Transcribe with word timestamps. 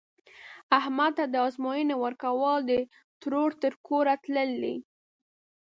احمد 0.79 1.11
ته 1.17 1.25
د 1.33 1.35
ازموینې 1.47 1.95
ورکول، 2.03 2.57
د 2.69 2.71
ترور 3.21 3.51
تر 3.61 3.73
کوره 3.87 4.13
تلل 4.23 4.51
دي. 4.63 4.75